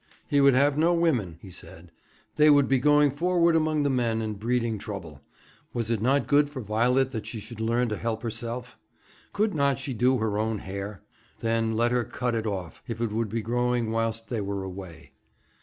He 0.27 0.41
would 0.41 0.55
have 0.55 0.79
no 0.79 0.95
women, 0.95 1.37
he 1.43 1.51
said; 1.51 1.91
they 2.35 2.49
would 2.49 2.67
be 2.67 2.79
going 2.79 3.11
forward 3.11 3.55
among 3.55 3.83
the 3.83 3.89
men, 3.91 4.19
and 4.19 4.39
breeding 4.39 4.79
trouble. 4.79 5.21
Was 5.75 5.91
it 5.91 6.01
not 6.01 6.25
good 6.25 6.49
for 6.49 6.59
Violet 6.59 7.11
that 7.11 7.27
she 7.27 7.39
should 7.39 7.61
learn 7.61 7.87
to 7.89 7.97
help 7.97 8.23
herself? 8.23 8.79
Could 9.31 9.53
not 9.53 9.77
she 9.77 9.93
do 9.93 10.17
her 10.17 10.39
own 10.39 10.57
hair? 10.57 11.03
Then 11.41 11.77
let 11.77 11.91
her 11.91 12.03
cut 12.03 12.33
it 12.33 12.47
off; 12.47 12.81
it 12.87 12.99
would 12.99 13.29
be 13.29 13.43
growing 13.43 13.91
whilst 13.91 14.27
they 14.27 14.41
were 14.41 14.63
away. 14.63 15.11